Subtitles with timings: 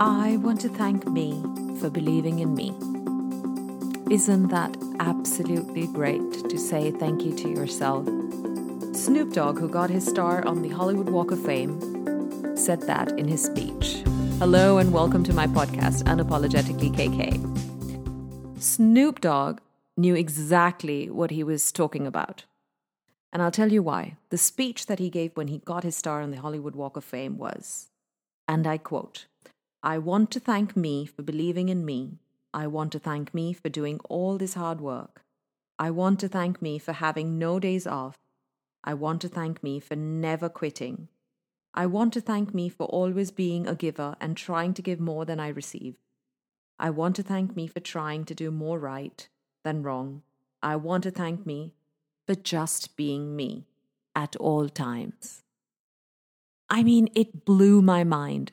[0.00, 1.42] I want to thank me
[1.80, 2.68] for believing in me.
[4.14, 8.06] Isn't that absolutely great to say thank you to yourself?
[8.94, 11.80] Snoop Dogg, who got his star on the Hollywood Walk of Fame,
[12.56, 14.04] said that in his speech.
[14.38, 18.62] Hello and welcome to my podcast, Unapologetically KK.
[18.62, 19.58] Snoop Dogg
[19.96, 22.44] knew exactly what he was talking about.
[23.32, 24.16] And I'll tell you why.
[24.30, 27.02] The speech that he gave when he got his star on the Hollywood Walk of
[27.02, 27.88] Fame was,
[28.46, 29.26] and I quote,
[29.82, 32.18] I want to thank me for believing in me.
[32.52, 35.22] I want to thank me for doing all this hard work.
[35.78, 38.18] I want to thank me for having no days off.
[38.82, 41.08] I want to thank me for never quitting.
[41.74, 45.24] I want to thank me for always being a giver and trying to give more
[45.24, 45.96] than I receive.
[46.78, 49.28] I want to thank me for trying to do more right
[49.62, 50.22] than wrong.
[50.60, 51.74] I want to thank me
[52.26, 53.66] for just being me
[54.16, 55.42] at all times.
[56.68, 58.52] I mean, it blew my mind.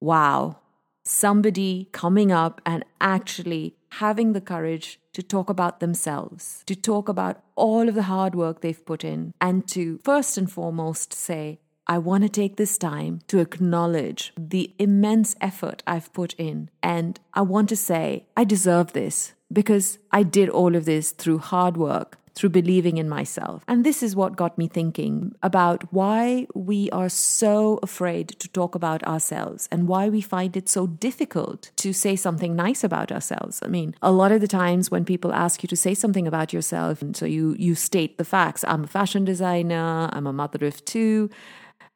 [0.00, 0.56] Wow,
[1.04, 7.42] somebody coming up and actually having the courage to talk about themselves, to talk about
[7.56, 11.98] all of the hard work they've put in, and to first and foremost say, I
[11.98, 16.70] want to take this time to acknowledge the immense effort I've put in.
[16.84, 21.38] And I want to say, I deserve this because I did all of this through
[21.38, 23.64] hard work, through believing in myself.
[23.66, 28.74] And this is what got me thinking about why we are so afraid to talk
[28.74, 33.60] about ourselves and why we find it so difficult to say something nice about ourselves.
[33.62, 36.52] I mean, a lot of the times when people ask you to say something about
[36.52, 40.66] yourself, and so you you state the facts, I'm a fashion designer, I'm a mother
[40.66, 41.30] of two,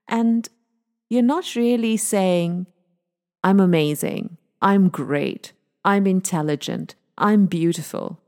[0.08, 0.48] and
[1.08, 2.66] you're not really saying,
[3.42, 5.52] I'm amazing, I'm great,
[5.84, 8.20] I'm intelligent, I'm beautiful.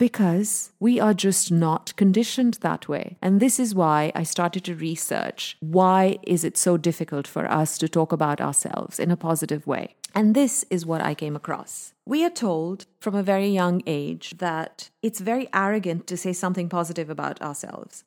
[0.00, 3.18] Because we are just not conditioned that way.
[3.20, 7.76] And this is why I started to research why is it so difficult for us
[7.76, 9.96] to talk about ourselves in a positive way.
[10.14, 11.92] And this is what I came across.
[12.06, 16.70] We are told from a very young age that it's very arrogant to say something
[16.70, 18.04] positive about ourselves.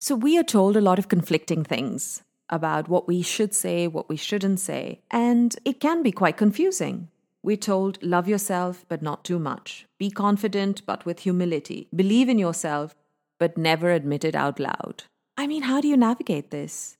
[0.00, 4.08] So we are told a lot of conflicting things about what we should say, what
[4.08, 7.08] we shouldn't say, and it can be quite confusing.
[7.46, 9.86] We're told, love yourself, but not too much.
[10.00, 11.86] Be confident, but with humility.
[11.94, 12.96] Believe in yourself,
[13.38, 15.04] but never admit it out loud.
[15.36, 16.96] I mean, how do you navigate this?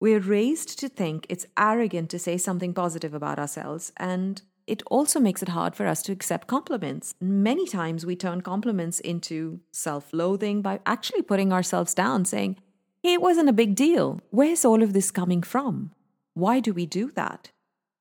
[0.00, 5.20] We're raised to think it's arrogant to say something positive about ourselves, and it also
[5.20, 7.12] makes it hard for us to accept compliments.
[7.20, 12.56] Many times we turn compliments into self loathing by actually putting ourselves down, saying,
[13.02, 14.22] Hey, it wasn't a big deal.
[14.30, 15.90] Where's all of this coming from?
[16.32, 17.50] Why do we do that?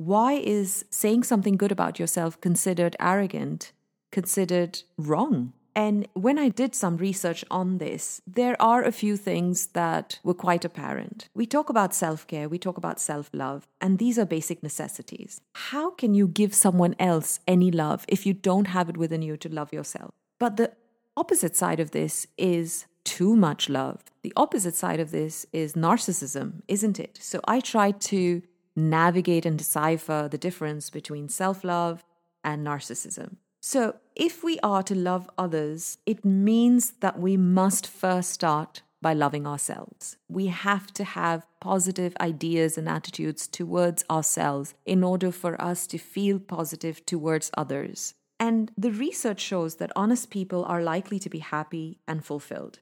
[0.02, 3.72] Why is saying something good about yourself considered arrogant,
[4.12, 5.54] considered wrong?
[5.76, 10.34] And when I did some research on this, there are a few things that were
[10.34, 11.30] quite apparent.
[11.36, 15.40] We talk about self care, we talk about self love, and these are basic necessities.
[15.54, 19.38] How can you give someone else any love if you don't have it within you
[19.38, 20.10] to love yourself?
[20.40, 20.72] But the
[21.16, 24.04] opposite side of this is too much love.
[24.24, 27.20] The opposite side of this is narcissism, isn't it?
[27.22, 28.42] So I try to
[28.76, 32.04] navigate and decipher the difference between self love
[32.44, 33.38] and narcissism.
[33.62, 39.14] So, if we are to love others, it means that we must first start by
[39.14, 40.18] loving ourselves.
[40.30, 45.98] We have to have positive ideas and attitudes towards ourselves in order for us to
[45.98, 48.14] feel positive towards others.
[48.40, 52.80] And the research shows that honest people are likely to be happy and fulfilled.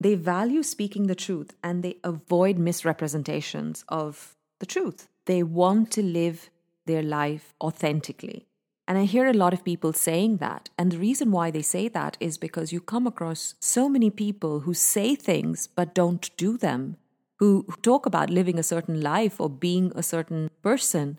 [0.00, 5.08] They value speaking the truth and they avoid misrepresentations of the truth.
[5.26, 6.50] They want to live
[6.86, 8.46] their life authentically.
[8.88, 10.68] And I hear a lot of people saying that.
[10.76, 14.60] And the reason why they say that is because you come across so many people
[14.60, 16.96] who say things but don't do them,
[17.38, 21.18] who talk about living a certain life or being a certain person,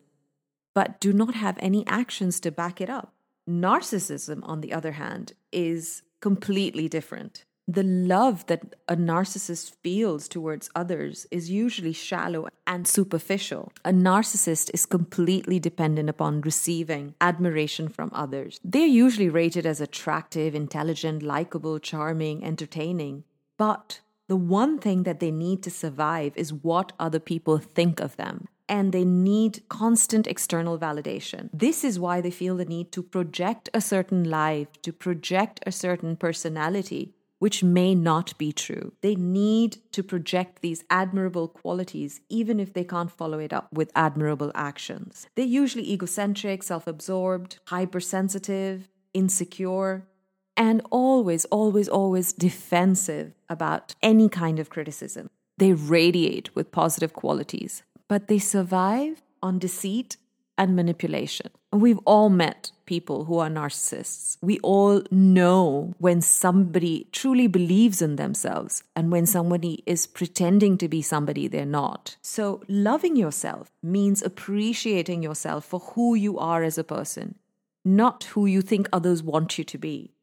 [0.76, 3.14] but do not have any actions to back it up.
[3.50, 10.70] Narcissism, on the other hand, is completely different the love that a narcissist feels towards
[10.76, 13.72] others is usually shallow and superficial.
[13.86, 18.60] A narcissist is completely dependent upon receiving admiration from others.
[18.64, 23.24] They're usually rated as attractive, intelligent, likable, charming, entertaining.
[23.58, 28.18] But the one thing that they need to survive is what other people think of
[28.18, 28.48] them.
[28.68, 31.50] And they need constant external validation.
[31.54, 35.72] This is why they feel the need to project a certain life, to project a
[35.72, 38.94] certain personality which may not be true.
[39.02, 43.92] They need to project these admirable qualities, even if they can't follow it up with
[43.98, 45.28] admirable actions.
[45.36, 50.08] They're usually egocentric, self absorbed, hypersensitive, insecure,
[50.56, 55.30] and always, always, always defensive about any kind of criticism.
[55.58, 60.16] They radiate with positive qualities, but they survive on deceit
[60.58, 61.50] and manipulation.
[61.72, 64.38] We've all met people who are narcissists.
[64.42, 70.88] We all know when somebody truly believes in themselves and when somebody is pretending to
[70.88, 72.18] be somebody they're not.
[72.22, 77.36] So, loving yourself means appreciating yourself for who you are as a person,
[77.84, 80.14] not who you think others want you to be.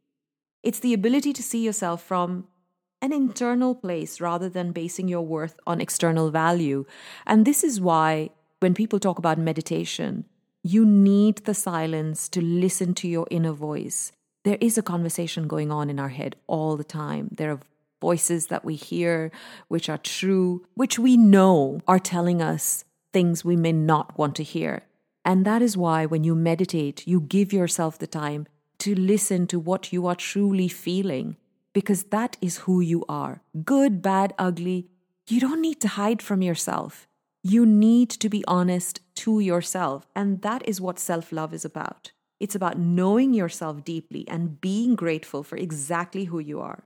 [0.62, 2.47] It's the ability to see yourself from
[3.03, 6.85] an internal place rather than basing your worth on external value.
[7.26, 8.31] And this is why
[8.61, 10.27] when people talk about meditation,
[10.62, 14.12] you need the silence to listen to your inner voice.
[14.45, 17.31] There is a conversation going on in our head all the time.
[17.33, 17.61] There are
[18.03, 19.31] voices that we hear
[19.69, 24.43] which are true, which we know are telling us things we may not want to
[24.43, 24.83] hear.
[25.25, 28.47] And that is why when you meditate, you give yourself the time
[28.79, 31.37] to listen to what you are truly feeling,
[31.73, 33.43] because that is who you are.
[33.65, 34.89] Good, bad, ugly.
[35.29, 37.07] You don't need to hide from yourself.
[37.42, 40.06] You need to be honest to yourself.
[40.14, 42.12] And that is what self love is about.
[42.38, 46.84] It's about knowing yourself deeply and being grateful for exactly who you are.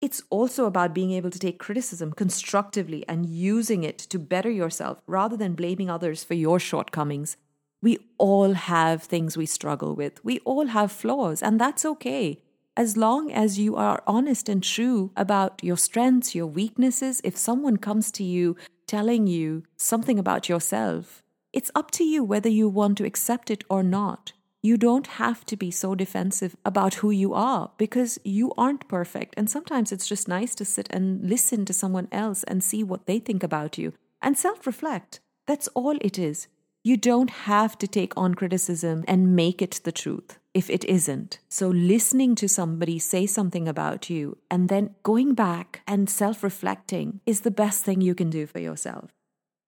[0.00, 5.02] It's also about being able to take criticism constructively and using it to better yourself
[5.06, 7.36] rather than blaming others for your shortcomings.
[7.82, 10.24] We all have things we struggle with.
[10.24, 12.40] We all have flaws, and that's okay
[12.78, 17.76] as long as you are honest and true about your strengths, your weaknesses, if someone
[17.76, 18.56] comes to you
[18.88, 23.62] telling you something about yourself, it's up to you whether you want to accept it
[23.70, 24.32] or not.
[24.60, 29.34] You don't have to be so defensive about who you are because you aren't perfect.
[29.36, 33.06] And sometimes it's just nice to sit and listen to someone else and see what
[33.06, 35.20] they think about you and self reflect.
[35.46, 36.48] That's all it is.
[36.82, 41.38] You don't have to take on criticism and make it the truth if it isn't.
[41.48, 47.20] So, listening to somebody say something about you and then going back and self reflecting
[47.24, 49.10] is the best thing you can do for yourself.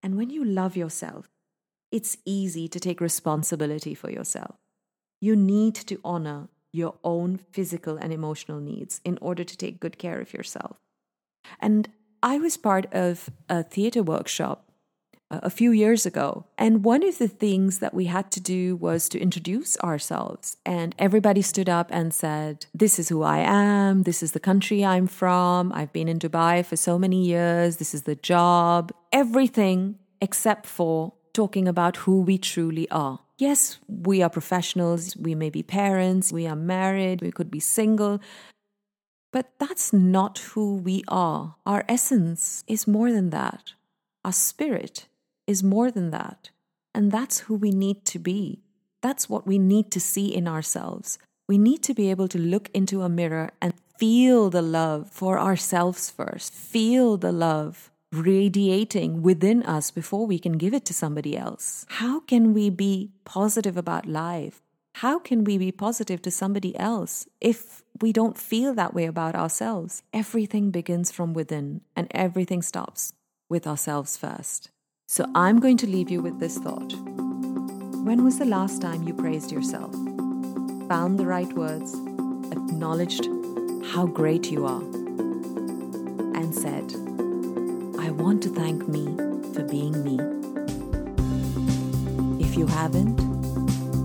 [0.03, 1.29] And when you love yourself,
[1.93, 4.57] it's easy to take responsibility for yourself.
[5.21, 9.97] You need to honor your own physical and emotional needs in order to take good
[9.97, 10.77] care of yourself.
[11.61, 11.89] And
[12.21, 14.70] I was part of a theater workshop
[15.31, 16.45] a few years ago.
[16.59, 20.57] And one of the things that we had to do was to introduce ourselves.
[20.67, 24.03] And everybody stood up and said, This is who I am.
[24.03, 25.73] This is the country I'm from.
[25.73, 27.77] I've been in Dubai for so many years.
[27.77, 28.93] This is the job.
[29.13, 33.21] Everything except for talking about who we truly are.
[33.39, 35.17] Yes, we are professionals.
[35.17, 36.33] We may be parents.
[36.33, 37.23] We are married.
[37.23, 38.21] We could be single.
[39.33, 41.57] But that's not who we are.
[41.65, 43.73] Our essence is more than that.
[44.25, 45.07] Our spirit
[45.51, 46.51] is more than that.
[46.95, 48.63] And that's who we need to be.
[49.03, 51.19] That's what we need to see in ourselves.
[51.49, 55.39] We need to be able to look into a mirror and feel the love for
[55.39, 61.37] ourselves first, feel the love radiating within us before we can give it to somebody
[61.37, 61.87] else.
[61.89, 64.63] How can we be positive about life?
[64.95, 69.35] How can we be positive to somebody else if we don't feel that way about
[69.35, 70.03] ourselves?
[70.13, 73.13] Everything begins from within and everything stops
[73.49, 74.71] with ourselves first.
[75.13, 76.93] So I'm going to leave you with this thought.
[78.05, 79.93] When was the last time you praised yourself,
[80.87, 81.95] found the right words,
[82.53, 83.27] acknowledged
[83.87, 84.83] how great you are,
[86.39, 86.95] and said,
[87.99, 89.05] I want to thank me
[89.53, 90.21] for being me?
[92.39, 93.17] If you haven't,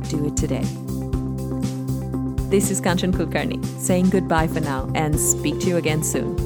[0.09, 0.65] do it today.
[2.49, 6.44] This is Kanchan Kulkarni saying goodbye for now and speak to you again soon.